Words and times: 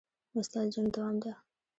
وسله 0.37 0.61
د 0.67 0.71
جنګ 0.73 0.87
دوام 0.95 1.15
ده 1.23 1.31